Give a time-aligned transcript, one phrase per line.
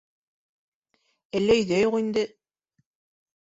[1.41, 2.27] Әллә өйҙә юҡ инде?